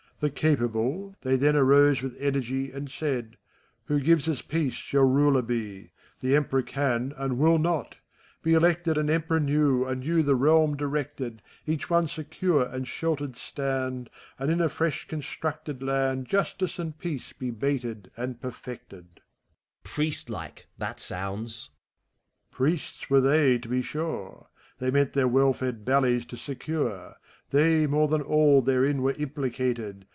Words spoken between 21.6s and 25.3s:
KXPHISTOPHELXS. Priests Were they, to be tur^; They meant their